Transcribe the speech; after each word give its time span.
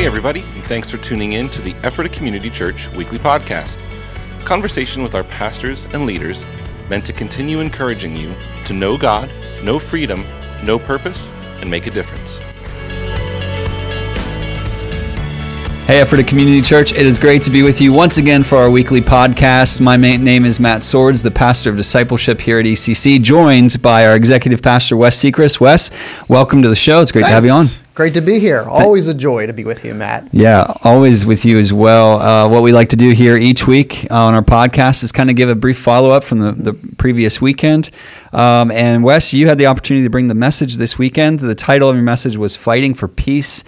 Hey, 0.00 0.06
everybody, 0.06 0.40
and 0.54 0.64
thanks 0.64 0.88
for 0.88 0.96
tuning 0.96 1.34
in 1.34 1.50
to 1.50 1.60
the 1.60 1.72
Ephrata 1.84 2.08
Community 2.08 2.48
Church 2.48 2.88
weekly 2.92 3.18
podcast. 3.18 3.78
Conversation 4.46 5.02
with 5.02 5.14
our 5.14 5.24
pastors 5.24 5.84
and 5.92 6.06
leaders 6.06 6.46
meant 6.88 7.04
to 7.04 7.12
continue 7.12 7.60
encouraging 7.60 8.16
you 8.16 8.34
to 8.64 8.72
know 8.72 8.96
God, 8.96 9.30
know 9.62 9.78
freedom, 9.78 10.24
know 10.64 10.78
purpose, 10.78 11.30
and 11.60 11.70
make 11.70 11.86
a 11.86 11.90
difference. 11.90 12.40
Hey, 15.90 16.02
Ephrata 16.02 16.22
Community 16.22 16.62
Church, 16.62 16.92
it 16.92 17.04
is 17.04 17.18
great 17.18 17.42
to 17.42 17.50
be 17.50 17.64
with 17.64 17.80
you 17.80 17.92
once 17.92 18.16
again 18.16 18.44
for 18.44 18.58
our 18.58 18.70
weekly 18.70 19.00
podcast. 19.00 19.80
My 19.80 19.96
name 19.96 20.44
is 20.44 20.60
Matt 20.60 20.84
Swords, 20.84 21.20
the 21.20 21.32
pastor 21.32 21.68
of 21.68 21.76
discipleship 21.76 22.40
here 22.40 22.60
at 22.60 22.64
ECC, 22.64 23.20
joined 23.20 23.82
by 23.82 24.06
our 24.06 24.14
executive 24.14 24.62
pastor, 24.62 24.96
Wes 24.96 25.20
Sechrist. 25.20 25.58
Wes, 25.58 25.90
welcome 26.28 26.62
to 26.62 26.68
the 26.68 26.76
show. 26.76 27.00
It's 27.00 27.10
great 27.10 27.22
Thanks. 27.22 27.30
to 27.32 27.34
have 27.34 27.44
you 27.44 27.50
on. 27.50 27.66
Great 27.96 28.14
to 28.14 28.20
be 28.20 28.38
here. 28.38 28.64
Always 28.68 29.08
a 29.08 29.14
joy 29.14 29.48
to 29.48 29.52
be 29.52 29.64
with 29.64 29.84
you, 29.84 29.92
Matt. 29.94 30.28
Yeah, 30.30 30.72
always 30.84 31.26
with 31.26 31.44
you 31.44 31.58
as 31.58 31.72
well. 31.72 32.20
Uh, 32.20 32.48
what 32.48 32.62
we 32.62 32.70
like 32.70 32.90
to 32.90 32.96
do 32.96 33.10
here 33.10 33.36
each 33.36 33.66
week 33.66 34.06
on 34.12 34.32
our 34.32 34.42
podcast 34.42 35.02
is 35.02 35.10
kind 35.10 35.28
of 35.28 35.34
give 35.34 35.48
a 35.48 35.56
brief 35.56 35.80
follow 35.80 36.10
up 36.10 36.22
from 36.22 36.38
the, 36.38 36.52
the 36.52 36.94
previous 36.98 37.42
weekend. 37.42 37.90
Um, 38.32 38.70
and 38.70 39.02
Wes, 39.02 39.34
you 39.34 39.48
had 39.48 39.58
the 39.58 39.66
opportunity 39.66 40.04
to 40.04 40.10
bring 40.10 40.28
the 40.28 40.34
message 40.34 40.76
this 40.76 40.98
weekend. 40.98 41.40
The 41.40 41.54
title 41.54 41.88
of 41.88 41.96
your 41.96 42.04
message 42.04 42.36
was 42.36 42.56
Fighting 42.56 42.94
for 42.94 43.08
Peace 43.08 43.64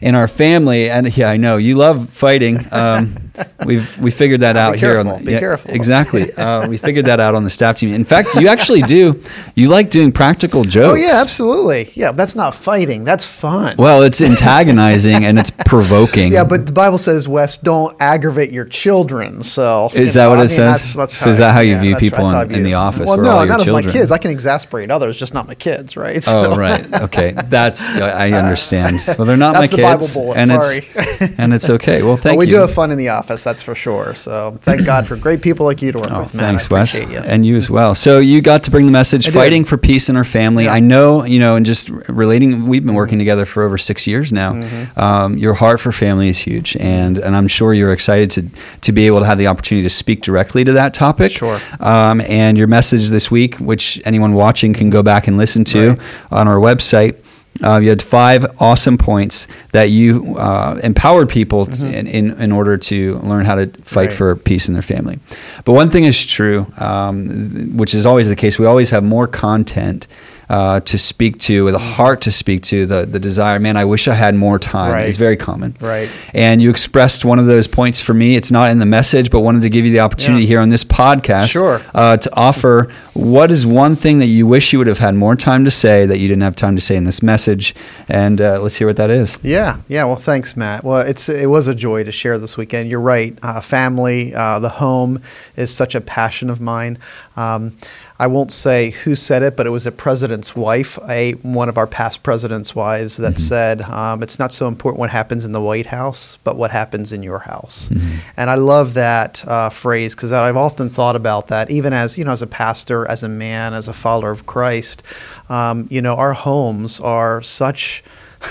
in 0.00 0.14
Our 0.14 0.28
Family. 0.28 0.88
And 0.88 1.16
yeah, 1.16 1.30
I 1.30 1.36
know 1.36 1.56
you 1.56 1.76
love 1.76 2.10
fighting. 2.10 2.66
Um, 2.70 3.16
we've 3.66 3.98
we 3.98 4.10
figured 4.10 4.40
that 4.40 4.56
out 4.56 4.76
here. 4.76 4.94
Careful, 4.94 5.12
on 5.12 5.18
the, 5.20 5.24
be 5.26 5.32
yeah, 5.32 5.40
careful. 5.40 5.70
Exactly. 5.72 6.26
Uh, 6.44 6.66
we 6.68 6.76
figured 6.76 7.06
that 7.06 7.20
out 7.20 7.34
on 7.34 7.44
the 7.44 7.50
staff 7.50 7.76
team. 7.76 7.94
In 7.94 8.04
fact, 8.04 8.28
you 8.34 8.48
actually 8.48 8.82
do, 8.82 9.20
you 9.54 9.68
like 9.68 9.88
doing 9.88 10.12
practical 10.12 10.62
jokes. 10.64 10.90
Oh 10.92 10.94
yeah, 10.94 11.20
absolutely. 11.20 11.90
Yeah, 11.94 12.12
that's 12.12 12.34
not 12.36 12.54
fighting. 12.54 13.04
That's 13.04 13.24
fun. 13.24 13.76
Well, 13.78 14.02
it's 14.02 14.20
antagonizing 14.20 15.24
and 15.24 15.38
it's 15.38 15.50
provoking. 15.66 16.32
Yeah, 16.32 16.44
but 16.44 16.66
the 16.66 16.72
Bible 16.72 16.98
says, 16.98 17.26
Wes, 17.28 17.56
don't 17.58 17.96
aggravate 18.00 18.50
your 18.52 18.64
children. 18.64 19.42
So 19.42 19.88
Is 19.94 20.14
that 20.14 20.24
know, 20.24 20.30
what 20.30 20.38
I 20.38 20.42
it 20.42 20.42
mean, 20.42 20.48
says? 20.48 20.66
That's, 20.66 20.94
that's 20.94 21.14
So 21.16 21.30
is 21.30 21.38
that 21.38 21.52
how 21.54 21.60
you 21.60 21.74
yeah, 21.74 21.80
view 21.80 21.96
people 21.96 22.26
I 22.26 22.42
in- 22.44 22.54
in 22.56 22.62
the 22.62 22.74
office 22.74 23.06
Well, 23.08 23.16
no, 23.18 23.44
not 23.44 23.60
as 23.60 23.68
my 23.68 23.82
kids. 23.82 24.10
I 24.12 24.18
can 24.18 24.30
exasperate 24.30 24.90
others, 24.90 25.16
just 25.16 25.32
not 25.34 25.46
my 25.46 25.54
kids, 25.54 25.96
right? 25.96 26.22
Oh 26.28 26.56
right, 26.56 26.84
okay. 27.02 27.32
That's 27.46 27.88
I 28.00 28.30
understand. 28.32 29.00
Well, 29.18 29.26
they're 29.26 29.36
not 29.36 29.54
That's 29.54 29.72
my 29.72 29.76
kids, 29.76 30.16
and 30.16 30.50
sorry. 30.50 30.78
it's 30.78 31.38
and 31.38 31.54
it's 31.54 31.70
okay. 31.70 32.02
Well, 32.02 32.16
thank 32.16 32.34
But 32.34 32.38
we 32.40 32.46
you. 32.46 32.52
do 32.52 32.56
have 32.58 32.72
fun 32.72 32.90
in 32.90 32.98
the 32.98 33.08
office, 33.10 33.23
that's 33.26 33.62
for 33.62 33.74
sure. 33.74 34.14
So 34.14 34.58
thank 34.60 34.84
God 34.84 35.06
for 35.06 35.16
great 35.16 35.40
people 35.40 35.64
like 35.66 35.80
you 35.80 35.92
to 35.92 35.98
work 35.98 36.08
Oh, 36.12 36.20
with, 36.22 36.34
Matt. 36.34 36.42
thanks, 36.44 36.68
Wes, 36.70 36.98
you. 36.98 37.18
and 37.18 37.46
you 37.46 37.56
as 37.56 37.70
well. 37.70 37.94
So 37.94 38.18
you 38.18 38.42
got 38.42 38.64
to 38.64 38.70
bring 38.70 38.84
the 38.86 38.92
message, 38.92 39.26
I 39.26 39.30
did. 39.30 39.38
fighting 39.38 39.64
for 39.64 39.76
peace 39.78 40.08
in 40.08 40.16
our 40.16 40.24
family. 40.24 40.64
Yeah. 40.64 40.74
I 40.74 40.80
know, 40.80 41.24
you 41.24 41.38
know, 41.38 41.56
and 41.56 41.64
just 41.64 41.88
relating. 42.08 42.66
We've 42.68 42.84
been 42.84 42.94
working 42.94 43.18
together 43.18 43.44
for 43.44 43.62
over 43.62 43.78
six 43.78 44.06
years 44.06 44.32
now. 44.32 44.52
Mm-hmm. 44.52 45.00
Um, 45.00 45.38
your 45.38 45.54
heart 45.54 45.80
for 45.80 45.92
family 45.92 46.28
is 46.28 46.38
huge, 46.38 46.76
and 46.76 47.18
and 47.18 47.34
I'm 47.34 47.48
sure 47.48 47.72
you're 47.72 47.92
excited 47.92 48.30
to 48.32 48.44
to 48.82 48.92
be 48.92 49.06
able 49.06 49.20
to 49.20 49.26
have 49.26 49.38
the 49.38 49.46
opportunity 49.46 49.82
to 49.86 49.90
speak 49.90 50.20
directly 50.22 50.64
to 50.64 50.72
that 50.72 50.92
topic. 50.92 51.32
Sure. 51.32 51.58
Um, 51.80 52.20
and 52.22 52.58
your 52.58 52.66
message 52.66 53.08
this 53.08 53.30
week, 53.30 53.56
which 53.56 54.00
anyone 54.04 54.34
watching 54.34 54.74
can 54.74 54.90
go 54.90 55.02
back 55.02 55.26
and 55.28 55.36
listen 55.36 55.64
to 55.64 55.90
Right. 55.90 56.00
on 56.30 56.48
our 56.48 56.56
website. 56.56 57.20
Uh, 57.62 57.78
you 57.78 57.88
had 57.88 58.02
five 58.02 58.44
awesome 58.60 58.98
points 58.98 59.46
that 59.70 59.84
you 59.90 60.36
uh, 60.36 60.78
empowered 60.82 61.28
people 61.28 61.66
t- 61.66 61.86
in, 61.94 62.06
in, 62.08 62.30
in 62.40 62.50
order 62.52 62.76
to 62.76 63.16
learn 63.18 63.44
how 63.44 63.54
to 63.54 63.66
fight 63.66 63.74
Mm-hmm. 63.74 63.96
Right. 64.08 64.12
for 64.12 64.36
peace 64.36 64.66
in 64.68 64.74
their 64.74 64.82
family. 64.82 65.18
But 65.64 65.74
one 65.74 65.88
thing 65.88 66.02
is 66.04 66.26
true, 66.26 66.66
um, 66.78 67.76
which 67.76 67.94
is 67.94 68.06
always 68.06 68.28
the 68.28 68.34
case. 68.36 68.58
We 68.58 68.66
always 68.66 68.90
have 68.90 69.04
more 69.04 69.28
content 69.28 70.08
uh, 70.48 70.80
to 70.80 70.98
speak 70.98 71.38
to, 71.38 71.64
with 71.64 71.74
a 71.74 71.78
heart 71.78 72.20
to 72.22 72.30
speak 72.30 72.62
to, 72.64 72.86
the, 72.86 73.06
the 73.06 73.18
desire, 73.20 73.58
man, 73.58 73.76
I 73.76 73.84
wish 73.84 74.08
I 74.08 74.14
had 74.14 74.34
more 74.34 74.58
time 74.58 74.92
Right. 74.92 75.08
is 75.08 75.16
very 75.16 75.36
common. 75.36 75.74
Right. 75.80 76.08
And 76.34 76.62
you 76.62 76.70
expressed 76.70 77.24
one 77.24 77.38
of 77.38 77.46
those 77.46 77.66
points 77.66 78.00
for 78.00 78.14
me. 78.14 78.36
It's 78.36 78.52
not 78.52 78.70
in 78.70 78.78
the 78.78 78.86
message, 78.86 79.30
but 79.30 79.40
wanted 79.40 79.62
to 79.62 79.70
give 79.70 79.84
you 79.84 79.92
the 79.92 80.00
opportunity 80.00 80.42
Yeah. 80.44 80.48
here 80.48 80.60
on 80.60 80.68
this 80.68 80.84
podcast 80.84 81.48
Sure. 81.48 81.80
uh, 81.94 82.16
to 82.18 82.30
offer 82.36 82.86
what 83.14 83.50
is 83.50 83.64
one 83.66 83.96
thing 83.96 84.18
that 84.18 84.26
you 84.26 84.46
wish 84.46 84.72
you 84.72 84.78
would 84.78 84.88
have 84.88 84.98
had 84.98 85.14
more 85.14 85.36
time 85.36 85.64
to 85.64 85.70
say 85.70 86.06
that 86.06 86.18
you 86.18 86.28
didn't 86.28 86.42
have 86.42 86.56
time 86.56 86.74
to 86.76 86.80
say 86.80 86.96
in 86.96 87.04
this 87.04 87.22
message. 87.22 87.74
And 88.08 88.40
uh, 88.40 88.60
let's 88.60 88.76
hear 88.76 88.86
what 88.86 88.96
that 88.96 89.10
is. 89.10 89.38
Yeah, 89.42 89.76
yeah. 89.88 90.04
Well, 90.04 90.16
thanks, 90.16 90.56
Matt. 90.56 90.84
Well, 90.84 90.98
it's 91.00 91.28
it 91.28 91.48
was 91.48 91.68
a 91.68 91.74
joy 91.74 92.04
to 92.04 92.12
share 92.12 92.38
this 92.38 92.56
weekend. 92.56 92.88
You're 92.90 93.00
right. 93.00 93.36
Uh, 93.42 93.60
family, 93.60 94.34
uh, 94.34 94.58
the 94.58 94.68
home, 94.68 95.20
is 95.56 95.74
such 95.74 95.94
a 95.94 96.00
passion 96.00 96.50
of 96.50 96.60
mine. 96.60 96.98
Um, 97.36 97.76
I 98.18 98.28
won't 98.28 98.52
say 98.52 98.90
who 98.90 99.16
said 99.16 99.42
it, 99.42 99.56
but 99.56 99.66
it 99.66 99.70
was 99.70 99.86
a 99.86 99.92
president's 100.34 100.56
wife, 100.56 100.98
a 101.08 101.32
one 101.42 101.68
of 101.68 101.78
our 101.78 101.86
past 101.86 102.24
presidents' 102.24 102.74
wives, 102.74 103.18
that 103.18 103.38
said, 103.38 103.82
um, 103.82 104.20
"It's 104.20 104.38
not 104.38 104.52
so 104.52 104.66
important 104.66 104.98
what 104.98 105.10
happens 105.10 105.44
in 105.44 105.52
the 105.52 105.60
White 105.60 105.86
House, 105.86 106.38
but 106.42 106.56
what 106.56 106.72
happens 106.72 107.12
in 107.12 107.22
your 107.22 107.38
house." 107.38 107.88
And 108.36 108.50
I 108.50 108.56
love 108.56 108.94
that 108.94 109.44
uh, 109.46 109.70
phrase 109.70 110.16
because 110.16 110.32
I've 110.32 110.56
often 110.56 110.88
thought 110.90 111.14
about 111.14 111.46
that, 111.48 111.70
even 111.70 111.92
as 111.92 112.18
you 112.18 112.24
know, 112.24 112.32
as 112.32 112.42
a 112.42 112.48
pastor, 112.48 113.08
as 113.08 113.22
a 113.22 113.28
man, 113.28 113.74
as 113.74 113.86
a 113.86 113.92
follower 113.92 114.32
of 114.32 114.44
Christ. 114.44 115.04
Um, 115.48 115.86
you 115.88 116.02
know, 116.02 116.16
our 116.16 116.32
homes 116.32 117.00
are 117.00 117.40
such 117.40 118.02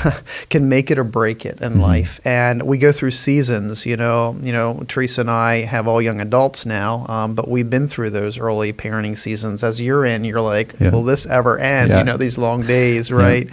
can 0.49 0.69
make 0.69 0.91
it 0.91 0.97
or 0.97 1.03
break 1.03 1.45
it 1.45 1.61
in 1.61 1.79
life. 1.79 2.19
And 2.25 2.63
we 2.63 2.77
go 2.77 2.91
through 2.91 3.11
seasons, 3.11 3.85
you 3.85 3.97
know, 3.97 4.35
you 4.41 4.51
know, 4.51 4.83
Teresa 4.87 5.21
and 5.21 5.29
I 5.31 5.61
have 5.61 5.87
all 5.87 6.01
young 6.01 6.19
adults 6.19 6.65
now, 6.65 7.05
um, 7.07 7.33
but 7.33 7.47
we've 7.47 7.69
been 7.69 7.87
through 7.87 8.09
those 8.11 8.37
early 8.39 8.73
parenting 8.73 9.17
seasons. 9.17 9.63
As 9.63 9.81
you're 9.81 10.05
in, 10.05 10.23
you're 10.23 10.41
like, 10.41 10.75
Yeah. 10.79 10.91
will 10.91 11.03
this 11.03 11.25
ever 11.25 11.57
end? 11.59 11.89
Yeah. 11.89 11.99
You 11.99 12.03
know, 12.05 12.17
these 12.17 12.37
long 12.37 12.65
days, 12.65 13.11
right? 13.11 13.49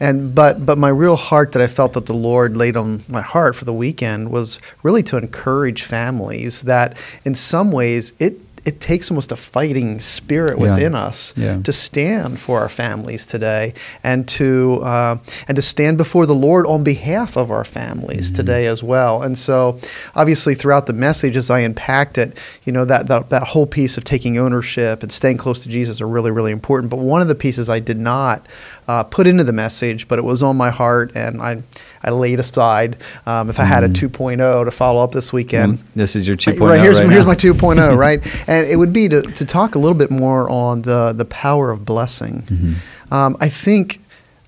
And 0.00 0.34
but 0.34 0.64
but 0.64 0.78
my 0.78 0.88
real 0.88 1.16
heart 1.16 1.52
that 1.52 1.62
I 1.62 1.66
felt 1.66 1.92
that 1.94 2.06
the 2.06 2.14
Lord 2.14 2.56
laid 2.56 2.76
on 2.76 3.00
my 3.08 3.22
heart 3.22 3.54
for 3.54 3.64
the 3.64 3.72
weekend 3.74 4.30
was 4.30 4.58
really 4.82 5.02
to 5.04 5.16
encourage 5.16 5.82
families 5.82 6.62
that 6.62 6.96
in 7.24 7.34
some 7.34 7.72
ways 7.72 8.12
it 8.18 8.40
it 8.64 8.80
takes 8.80 9.10
almost 9.10 9.32
a 9.32 9.36
fighting 9.36 9.98
spirit 10.00 10.56
Yeah. 10.58 10.62
within 10.74 10.94
us 10.94 11.32
Yeah. 11.36 11.58
to 11.62 11.72
stand 11.72 12.38
for 12.38 12.60
our 12.60 12.68
families 12.68 13.26
today 13.26 13.74
and 14.04 14.28
to 14.28 14.80
uh, 14.84 15.16
and 15.48 15.56
to 15.56 15.62
stand 15.62 15.98
before 15.98 16.26
the 16.26 16.34
Lord 16.34 16.66
on 16.66 16.84
behalf 16.84 17.36
of 17.36 17.50
our 17.50 17.64
families 17.64 18.26
Mm-hmm. 18.28 18.36
today 18.36 18.66
as 18.66 18.82
well. 18.82 19.22
And 19.22 19.36
so, 19.36 19.78
obviously, 20.14 20.54
throughout 20.54 20.86
the 20.86 20.92
message, 20.92 21.36
as 21.36 21.50
I 21.50 21.60
unpacked 21.60 22.18
it, 22.18 22.38
you 22.64 22.72
know 22.72 22.84
that, 22.84 23.08
that 23.08 23.30
that 23.30 23.42
whole 23.48 23.66
piece 23.66 23.96
of 23.98 24.04
taking 24.04 24.38
ownership 24.38 25.02
and 25.02 25.10
staying 25.12 25.38
close 25.38 25.62
to 25.64 25.68
Jesus 25.68 26.00
are 26.00 26.08
really 26.08 26.30
really 26.30 26.52
important. 26.52 26.90
But 26.90 26.98
one 26.98 27.20
of 27.22 27.28
the 27.28 27.34
pieces 27.34 27.68
I 27.68 27.80
did 27.80 27.98
not 27.98 28.46
uh, 28.92 29.02
put 29.04 29.26
into 29.26 29.42
the 29.42 29.54
message, 29.54 30.06
but 30.06 30.18
it 30.18 30.22
was 30.22 30.42
on 30.42 30.54
my 30.54 30.68
heart, 30.68 31.12
and 31.14 31.40
I 31.40 31.62
I 32.04 32.10
laid 32.10 32.38
aside. 32.38 32.98
Um, 33.24 33.48
if 33.48 33.58
I 33.58 33.64
had 33.64 33.84
a 33.84 33.88
2.0 33.88 34.64
to 34.66 34.70
follow 34.70 35.02
up 35.02 35.12
this 35.12 35.32
weekend. 35.32 35.78
Mm-hmm. 35.78 35.98
This 35.98 36.14
is 36.14 36.28
your 36.28 36.36
2.0 36.36 36.60
Right, 36.60 36.80
here's, 36.80 37.00
right 37.00 37.08
here's 37.08 37.24
my 37.24 37.34
2.0, 37.34 37.96
right? 38.06 38.20
And 38.48 38.66
it 38.66 38.76
would 38.76 38.92
be 38.92 39.08
to, 39.08 39.22
to 39.22 39.46
talk 39.46 39.76
a 39.76 39.78
little 39.78 39.96
bit 39.96 40.10
more 40.10 40.50
on 40.50 40.82
the, 40.82 41.14
the 41.16 41.24
power 41.24 41.70
of 41.70 41.86
blessing. 41.86 42.42
Mm-hmm. 42.42 43.14
Um, 43.14 43.36
I 43.40 43.48
think 43.48 44.01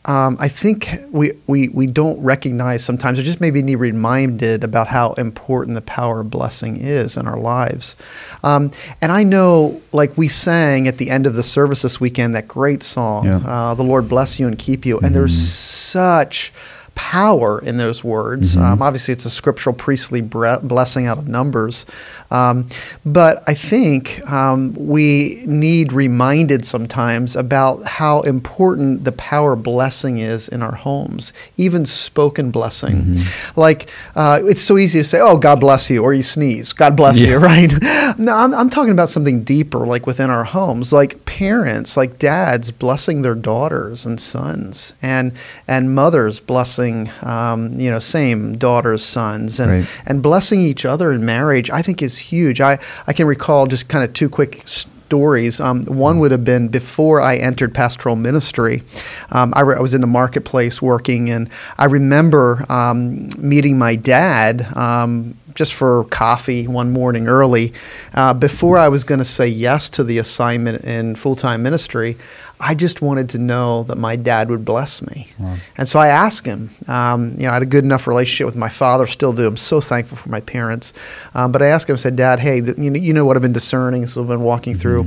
um, 0.07 0.37
I 0.39 0.49
think 0.49 0.91
we, 1.11 1.33
we, 1.47 1.69
we 1.71 1.87
don't 1.87 2.21
recognize 2.23 2.85
sometimes, 2.85 3.19
or 3.19 3.23
just 3.23 3.41
maybe 3.41 3.63
need 3.63 3.77
reminded 3.77 4.63
about 4.63 4.89
how 4.89 5.13
important 5.15 5.75
the 5.77 5.81
power 5.83 6.21
of 6.21 6.31
blessing 6.31 6.77
is 6.77 7.17
in 7.17 7.27
our 7.27 7.39
lives. 7.39 7.97
Um, 8.43 8.71
and 9.01 9.11
I 9.11 9.25
know, 9.25 9.81
like 9.93 10.17
we 10.19 10.29
sang 10.29 10.87
at 10.89 10.99
the 10.99 11.09
end 11.11 11.27
of 11.27 11.35
the 11.35 11.43
service 11.43 11.83
this 11.83 12.01
weekend, 12.01 12.35
that 12.35 12.49
great 12.49 12.83
song, 12.83 13.25
Yeah. 13.25 13.37
uh, 13.47 13.75
"The 13.75 13.83
Lord 13.83 14.09
bless 14.09 14.39
you 14.39 14.47
and 14.47 14.59
keep 14.59 14.85
you," 14.85 14.99
and 15.01 15.15
there's 15.15 15.35
such 15.35 16.53
power 16.95 17.61
in 17.61 17.77
those 17.77 18.03
words. 18.05 18.57
Mm-hmm. 18.57 18.65
Um, 18.65 18.83
obviously, 18.83 19.13
it's 19.13 19.25
a 19.25 19.31
scriptural 19.31 19.75
priestly 19.75 20.21
bre- 20.21 20.61
blessing 20.63 21.07
out 21.07 21.19
of 21.19 21.29
Numbers, 21.29 21.87
um, 22.31 22.67
but 23.05 23.43
I 23.49 23.55
think 23.55 24.21
um, 24.31 24.75
we 24.75 25.43
need 25.47 25.93
reminded 25.93 26.65
sometimes 26.65 27.37
about 27.37 27.85
how 27.85 28.21
important 28.23 29.05
the 29.05 29.13
power 29.13 29.57
blessing 29.57 30.19
is 30.19 30.49
in 30.49 30.63
our 30.63 30.75
homes, 30.75 31.33
even 31.57 31.87
spoken 31.87 32.51
blessing. 32.51 32.97
Mm-hmm. 32.97 33.61
Like 33.61 33.89
uh, 34.15 34.41
it's 34.43 34.61
so 34.63 34.79
easy 34.79 35.01
to 35.01 35.05
say, 35.05 35.19
"Oh, 35.21 35.37
God 35.37 35.61
bless 35.61 35.91
you," 35.91 36.03
or 36.03 36.15
you 36.15 36.23
sneeze, 36.23 36.73
"God 36.73 36.97
bless 36.97 37.21
Yeah. 37.21 37.31
you," 37.31 37.39
right? 37.51 37.73
no, 38.19 38.35
I'm, 38.35 38.55
I'm 38.55 38.71
talking 38.71 38.93
about 38.93 39.11
something 39.11 39.43
deeper, 39.45 39.87
like 39.87 40.07
within 40.07 40.31
our 40.31 40.45
homes, 40.45 40.93
like 40.93 41.25
parents, 41.27 41.97
like 41.97 42.19
dads 42.19 42.71
blessing 42.71 43.23
their 43.23 43.35
daughters 43.35 44.07
and 44.07 44.21
sons, 44.21 44.95
and 45.03 45.33
and 45.69 45.95
mothers 45.95 46.41
blessing, 46.41 46.84
um, 47.23 47.79
you 47.79 47.91
know, 47.91 47.99
same 48.01 48.57
daughters, 48.59 49.03
sons, 49.05 49.61
and 49.61 49.71
Right. 49.73 49.87
and 50.07 50.23
blessing 50.23 50.61
each 50.61 50.85
other 50.85 51.13
in 51.13 51.25
marriage. 51.25 51.71
I 51.71 51.83
think 51.83 52.03
is 52.03 52.19
huge. 52.33 52.61
I 52.61 52.79
I 53.07 53.13
can 53.13 53.27
recall 53.27 53.67
just 53.67 53.89
kind 53.89 54.05
of 54.05 54.13
two 54.13 54.29
quick. 54.29 54.63
Stories. 55.07 55.61
Um, 55.61 55.85
one 55.85 56.19
would 56.19 56.33
have 56.33 56.45
been 56.45 56.69
before 56.69 57.21
I 57.21 57.37
entered 57.37 57.73
pastoral 57.75 58.17
ministry. 58.17 58.83
Um, 59.31 59.53
I, 59.55 59.61
re- 59.61 59.77
I 59.77 59.81
was 59.81 59.95
in 59.95 60.01
the 60.01 60.07
marketplace 60.09 60.81
working, 60.83 61.31
and 61.31 61.49
I 61.79 61.85
remember 61.85 62.65
um, 62.69 63.29
meeting 63.39 63.79
my 63.79 63.95
dad 63.97 64.67
um, 64.75 65.37
just 65.55 65.73
for 65.75 66.05
coffee 66.05 66.67
one 66.67 66.91
morning 66.91 67.29
early. 67.29 67.73
Uh, 68.15 68.35
before 68.35 68.77
I 68.79 68.89
was 68.89 69.05
going 69.05 69.21
to 69.21 69.25
say 69.27 69.47
yes 69.47 69.89
to 69.91 70.03
the 70.03 70.19
assignment 70.19 70.83
in 70.85 71.15
full 71.15 71.37
time 71.37 71.63
ministry, 71.63 72.17
I 72.61 72.75
just 72.75 73.03
wanted 73.03 73.29
to 73.31 73.39
know 73.39 73.83
that 73.85 73.97
my 73.99 74.17
dad 74.17 74.49
would 74.49 74.65
bless 74.65 75.03
me. 75.03 75.29
And 75.77 75.87
so 75.89 75.99
I 75.99 76.09
asked 76.09 76.47
him. 76.47 76.71
Um, 76.89 77.33
you 77.37 77.45
know, 77.45 77.51
I 77.51 77.55
had 77.55 77.63
a 77.63 77.67
good 77.67 77.85
enough 77.85 78.07
relationship 78.07 78.47
with 78.47 78.57
my 78.57 78.69
father, 78.69 79.07
still 79.07 79.33
do. 79.33 79.47
I'm 79.47 79.57
so 79.57 79.81
thankful 79.81 80.17
for 80.17 80.29
my 80.31 80.41
parents. 80.41 80.93
Um, 81.35 81.53
but 81.53 81.63
I 81.63 81.67
asked 81.67 81.89
him, 81.89 81.95
I 81.95 81.97
said, 81.97 82.17
Dad, 82.17 82.41
hey, 82.41 82.61
th- 82.61 82.79
you 82.79 82.91
know, 82.91 82.99
you 82.99 83.13
know 83.13 83.25
what 83.25 83.37
I've 83.37 83.43
been 83.43 83.53
discerning, 83.53 84.07
so 84.07 84.23
I've 84.23 84.29
been 84.29 84.43
walking 84.43 84.75
through 84.75 85.07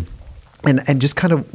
and 0.65 0.79
and 0.87 0.99
just 0.99 1.15
kind 1.15 1.33
of 1.33 1.47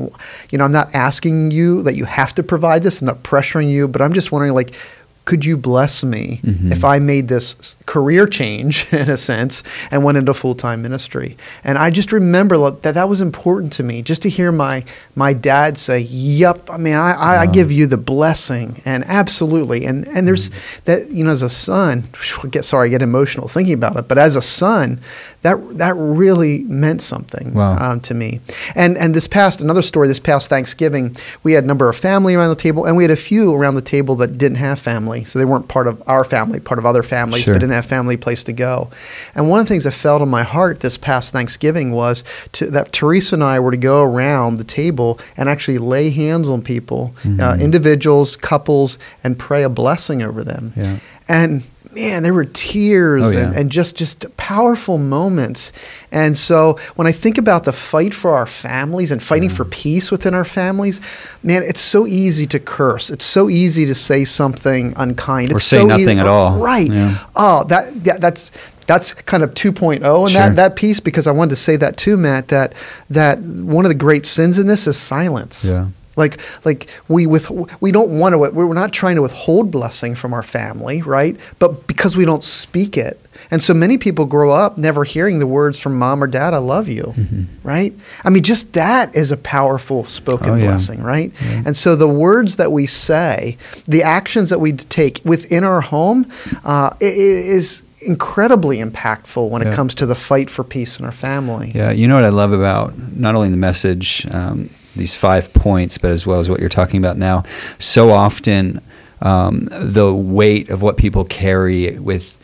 you 0.50 0.58
know 0.58 0.64
i'm 0.64 0.70
not 0.70 0.94
asking 0.94 1.50
you 1.50 1.82
that 1.82 1.96
you 1.96 2.04
have 2.04 2.32
to 2.32 2.42
provide 2.42 2.84
this 2.84 3.00
i'm 3.00 3.06
not 3.06 3.22
pressuring 3.24 3.68
you 3.68 3.88
but 3.88 4.00
i'm 4.00 4.12
just 4.12 4.30
wondering 4.30 4.54
like 4.54 4.76
could 5.24 5.44
you 5.44 5.56
bless 5.56 6.02
me 6.04 6.40
Mm-hmm. 6.42 6.72
if 6.72 6.84
I 6.84 6.98
made 6.98 7.28
this 7.28 7.76
career 7.86 8.26
change 8.26 8.92
in 8.92 9.08
a 9.08 9.16
sense 9.16 9.62
and 9.90 10.02
went 10.02 10.18
into 10.18 10.34
full 10.34 10.54
time 10.54 10.82
ministry? 10.82 11.36
And 11.64 11.78
I 11.78 11.90
just 11.90 12.10
remember 12.12 12.58
that 12.70 12.94
that 12.94 13.08
was 13.08 13.20
important 13.20 13.72
to 13.74 13.82
me, 13.84 14.02
just 14.02 14.22
to 14.22 14.28
hear 14.28 14.50
my 14.52 14.84
my 15.14 15.32
dad 15.32 15.78
say, 15.78 16.00
"Yep, 16.00 16.70
I 16.70 16.76
mean, 16.78 16.94
I, 16.96 17.12
I, 17.12 17.38
I 17.42 17.46
give 17.46 17.70
you 17.70 17.86
the 17.86 17.96
blessing," 17.98 18.80
and 18.84 19.04
absolutely. 19.06 19.84
And 19.84 20.06
and 20.08 20.26
there's 20.26 20.48
Mm-hmm. 20.50 20.84
that 20.86 21.10
you 21.10 21.24
know, 21.24 21.30
as 21.30 21.42
a 21.42 21.48
son, 21.48 22.04
get 22.50 22.64
sorry, 22.64 22.88
I 22.88 22.90
get 22.90 23.02
emotional 23.02 23.46
thinking 23.48 23.74
about 23.74 23.96
it, 23.96 24.08
but 24.08 24.18
as 24.18 24.34
a 24.36 24.42
son, 24.42 25.00
that 25.42 25.56
that 25.78 25.94
really 25.96 26.64
meant 26.64 27.00
something 27.02 27.54
Wow. 27.54 27.76
um, 27.78 28.00
to 28.00 28.14
me. 28.14 28.40
And 28.74 28.96
and 28.98 29.14
this 29.14 29.28
past 29.28 29.60
another 29.60 29.82
story, 29.82 30.08
this 30.08 30.18
past 30.20 30.48
Thanksgiving, 30.48 31.14
we 31.44 31.52
had 31.52 31.64
a 31.64 31.66
number 31.66 31.88
of 31.88 31.96
family 31.96 32.34
around 32.34 32.50
the 32.50 32.56
table, 32.66 32.84
and 32.86 32.96
we 32.96 33.04
had 33.04 33.10
a 33.10 33.16
few 33.30 33.54
around 33.54 33.74
the 33.76 33.82
table 33.96 34.16
that 34.16 34.36
didn't 34.38 34.58
have 34.58 34.78
family, 34.78 35.11
so 35.24 35.38
they 35.38 35.44
weren't 35.44 35.68
part 35.68 35.86
of 35.86 36.02
our 36.06 36.24
family, 36.24 36.58
part 36.60 36.78
of 36.78 36.86
other 36.86 37.02
families, 37.02 37.44
Sure. 37.44 37.54
but 37.54 37.60
didn't 37.60 37.74
have 37.74 37.86
family 37.86 38.16
place 38.16 38.42
to 38.44 38.52
go. 38.52 38.88
And 39.34 39.48
one 39.50 39.60
of 39.60 39.66
the 39.66 39.68
things 39.72 39.84
that 39.84 39.92
fell 39.92 40.22
in 40.22 40.28
my 40.28 40.42
heart 40.42 40.80
this 40.80 40.96
past 40.98 41.32
Thanksgiving 41.32 41.92
was 41.92 42.24
to, 42.52 42.70
that 42.70 42.92
Teresa 42.92 43.34
and 43.36 43.44
I 43.44 43.60
were 43.60 43.70
to 43.70 43.76
go 43.76 44.02
around 44.02 44.56
the 44.56 44.64
table 44.64 45.18
and 45.36 45.48
actually 45.48 45.78
lay 45.78 46.10
hands 46.10 46.48
on 46.48 46.62
people, 46.62 47.14
uh, 47.40 47.56
individuals, 47.60 48.36
couples, 48.36 48.98
and 49.22 49.38
pray 49.38 49.62
a 49.62 49.68
blessing 49.68 50.22
over 50.22 50.42
them. 50.42 50.72
Yeah. 50.76 50.96
And 51.28 51.62
man, 51.94 52.22
there 52.22 52.32
were 52.34 52.46
tears 52.46 53.22
Oh, 53.24 53.30
yeah. 53.30 53.46
and, 53.48 53.54
and 53.56 53.70
just 53.70 53.96
just 53.96 54.24
powerful 54.36 54.98
moments. 54.98 55.72
And 56.12 56.36
so 56.36 56.78
when 56.94 57.06
I 57.06 57.12
think 57.12 57.38
about 57.38 57.64
the 57.64 57.72
fight 57.72 58.12
for 58.12 58.36
our 58.36 58.46
families 58.46 59.10
and 59.10 59.22
fighting 59.22 59.48
for 59.48 59.64
mm. 59.64 59.70
peace 59.70 60.10
within 60.10 60.34
our 60.34 60.44
families, 60.44 61.00
man, 61.42 61.62
it's 61.62 61.80
so 61.80 62.06
easy 62.06 62.46
to 62.46 62.60
curse. 62.60 63.10
It's 63.10 63.24
so 63.24 63.48
easy 63.48 63.86
to 63.86 63.94
say 63.94 64.24
something 64.24 64.92
unkind. 64.96 65.52
Or 65.52 65.56
it's 65.56 65.64
say 65.64 65.78
so 65.78 65.86
nothing 65.86 66.02
easy- 66.02 66.20
at 66.20 66.26
all. 66.26 66.58
Right. 66.58 66.92
Yeah. 66.92 67.16
Oh, 67.34 67.64
that, 67.64 68.04
that 68.04 68.20
that's 68.20 68.72
that's 68.86 69.14
kind 69.14 69.42
of 69.42 69.54
2.0 69.54 69.94
in 69.96 70.00
Sure. 70.02 70.28
that 70.28 70.56
that 70.56 70.76
piece 70.76 71.00
because 71.00 71.26
I 71.26 71.30
wanted 71.30 71.50
to 71.50 71.56
say 71.56 71.76
that 71.76 71.96
too, 71.96 72.16
Matt. 72.16 72.48
That 72.48 72.74
that 73.10 73.40
one 73.40 73.84
of 73.84 73.88
the 73.88 73.96
great 73.96 74.26
sins 74.26 74.58
in 74.58 74.66
this 74.66 74.86
is 74.86 74.96
silence. 74.96 75.64
Yeah. 75.64 75.88
Like, 76.16 76.40
like 76.66 76.88
we 77.08 77.26
with 77.26 77.50
we 77.80 77.90
don't 77.90 78.18
want 78.18 78.34
to. 78.34 78.38
We're 78.38 78.74
not 78.74 78.92
trying 78.92 79.16
to 79.16 79.22
withhold 79.22 79.70
blessing 79.70 80.14
from 80.14 80.34
our 80.34 80.42
family, 80.42 81.00
right? 81.00 81.38
But 81.58 81.86
because 81.86 82.16
we 82.16 82.26
don't 82.26 82.44
speak 82.44 82.98
it, 82.98 83.18
and 83.50 83.62
so 83.62 83.74
many 83.74 83.98
people 83.98 84.24
grow 84.26 84.50
up 84.50 84.78
never 84.78 85.04
hearing 85.04 85.38
the 85.38 85.46
words 85.46 85.78
from 85.78 85.98
mom 85.98 86.22
or 86.22 86.26
dad, 86.26 86.54
"I 86.54 86.58
love 86.58 86.88
you," 86.88 87.14
right? 87.62 87.94
I 88.24 88.30
mean, 88.30 88.42
just 88.42 88.72
that 88.74 89.14
is 89.14 89.30
a 89.30 89.36
powerful 89.36 90.04
spoken 90.04 90.46
Mm-hmm. 90.48 90.54
Oh, 90.56 90.58
yeah. 90.58 90.68
blessing, 90.70 91.02
right? 91.02 91.32
And 91.66 91.76
so 91.76 91.94
the 91.96 92.08
words 92.08 92.56
that 92.56 92.72
we 92.72 92.86
say, 92.86 93.56
the 93.86 94.02
actions 94.02 94.50
that 94.50 94.60
we 94.60 94.72
take 94.72 95.20
within 95.24 95.64
our 95.64 95.80
home, 95.82 96.26
uh, 96.64 96.90
is 97.00 97.82
incredibly 98.04 98.78
impactful 98.78 99.48
when 99.48 99.62
Yeah. 99.62 99.68
it 99.68 99.74
comes 99.74 99.94
to 99.96 100.06
the 100.06 100.14
fight 100.16 100.50
for 100.50 100.64
peace 100.64 100.98
in 100.98 101.04
our 101.04 101.12
family. 101.12 101.70
Yeah, 101.74 101.92
you 101.92 102.08
know 102.08 102.16
what 102.16 102.24
I 102.24 102.30
love 102.30 102.52
about 102.52 102.94
not 103.16 103.34
only 103.36 103.50
the 103.50 103.56
message, 103.56 104.26
um, 104.32 104.68
these 104.96 105.14
five 105.14 105.52
points, 105.54 105.98
but 105.98 106.10
as 106.10 106.26
well 106.26 106.40
as 106.40 106.50
what 106.50 106.58
you're 106.60 106.68
talking 106.68 106.98
about 106.98 107.16
now. 107.16 107.44
So 107.78 108.10
often, 108.10 108.80
um, 109.22 109.68
the 109.70 110.12
weight 110.12 110.68
of 110.68 110.82
what 110.82 110.96
people 110.96 111.24
carry 111.24 111.96
with 111.98 112.38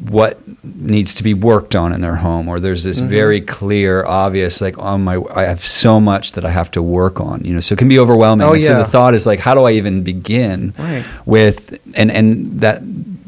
what 0.00 0.38
needs 0.62 1.14
to 1.14 1.22
be 1.24 1.32
worked 1.34 1.74
on 1.74 1.92
in 1.92 2.00
their 2.00 2.16
home, 2.16 2.48
or 2.48 2.60
there's 2.60 2.84
this 2.84 3.00
mm-hmm. 3.00 3.08
very 3.08 3.40
clear, 3.40 4.04
obvious, 4.04 4.60
like, 4.60 4.78
on 4.78 5.04
my, 5.04 5.20
I 5.34 5.44
have 5.44 5.62
so 5.64 6.00
much 6.00 6.32
that 6.32 6.44
I 6.44 6.50
have 6.50 6.70
to 6.72 6.82
work 6.82 7.20
on. 7.20 7.44
You 7.44 7.54
know, 7.54 7.60
so 7.60 7.72
it 7.72 7.78
can 7.78 7.88
be 7.88 7.98
overwhelming. 7.98 8.46
Oh, 8.46 8.52
And 8.52 8.62
So 8.62 8.76
the 8.76 8.84
thought 8.84 9.14
is 9.14 9.26
like, 9.26 9.40
how 9.40 9.54
do 9.54 9.64
I 9.64 9.72
even 9.72 10.02
begin 10.02 10.74
Right. 10.78 11.04
with, 11.24 11.78
and 11.96 12.10
and 12.10 12.60
that 12.60 12.80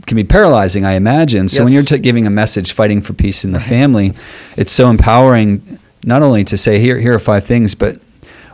can 0.07 0.17
be 0.17 0.25
paralyzing, 0.25 0.85
I 0.85 0.93
imagine. 0.95 1.49
So 1.49 1.65
when 1.65 1.73
you're 1.73 1.83
t- 1.83 1.99
giving 1.99 2.27
a 2.27 2.31
message, 2.31 2.73
fighting 2.73 3.03
for 3.03 3.13
peace 3.13 3.45
in 3.45 3.53
the 3.53 3.61
family, 3.61 4.13
it's 4.57 4.73
so 4.73 4.89
empowering 4.89 5.79
not 6.05 6.23
only 6.23 6.45
to 6.45 6.57
say 6.57 6.81
here 6.81 6.99
here 6.99 7.15
are 7.15 7.19
five 7.19 7.45
things, 7.45 7.75
but 7.75 7.99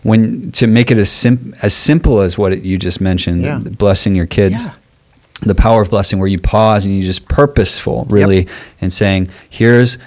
when 0.02 0.50
to 0.52 0.66
make 0.66 0.90
it 0.90 0.98
as 0.98 1.10
sim- 1.10 1.54
as 1.62 1.72
simple 1.74 2.20
as 2.20 2.36
what 2.36 2.52
it, 2.52 2.62
you 2.62 2.76
just 2.76 3.00
mentioned, 3.00 3.42
Yeah. 3.42 3.60
blessing 3.78 4.14
your 4.14 4.26
kids. 4.26 4.66
Yeah. 4.66 4.72
The 5.42 5.54
power 5.54 5.82
of 5.82 5.90
blessing, 5.90 6.18
where 6.18 6.28
you 6.28 6.38
pause 6.38 6.86
and 6.86 6.94
you 6.94 7.02
just 7.02 7.28
purposeful, 7.28 8.06
really, 8.08 8.46
and 8.80 8.92
saying, 8.92 9.28
"Here's, 9.50 9.98